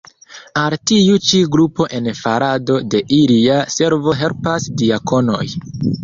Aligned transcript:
Al 0.59 0.75
tiu 0.91 1.17
ĉi 1.31 1.41
grupo 1.55 1.85
en 1.97 2.07
farado 2.19 2.77
de 2.93 3.01
ilia 3.17 3.57
servo 3.75 4.15
helpas 4.23 4.67
diakonoj. 4.83 5.45